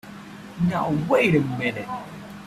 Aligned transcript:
Now 0.67 0.89
wait 1.07 1.35
a 1.35 1.41
minute! 1.41 1.87